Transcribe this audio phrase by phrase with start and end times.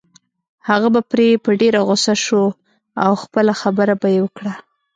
[0.69, 2.43] هغه به پرې په ډېره غصه شو
[3.03, 4.53] او خپله خبره به يې وکړه.